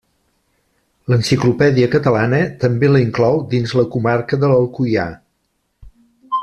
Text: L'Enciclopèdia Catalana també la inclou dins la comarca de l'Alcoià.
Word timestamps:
L'Enciclopèdia 1.11 1.89
Catalana 1.97 2.39
també 2.65 2.91
la 2.95 3.03
inclou 3.05 3.39
dins 3.55 3.77
la 3.81 3.87
comarca 3.97 4.41
de 4.45 4.53
l'Alcoià. 4.53 5.09